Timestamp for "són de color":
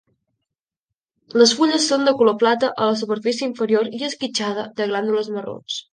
1.91-2.37